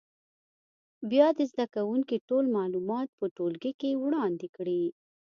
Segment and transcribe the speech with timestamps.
[1.11, 4.83] بیا دې زده کوونکي ټول معلومات په ټولګي کې وړاندې کړي.